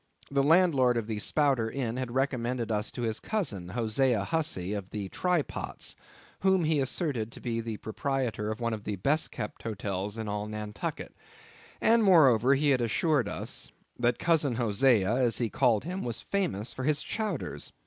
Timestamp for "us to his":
2.71-3.19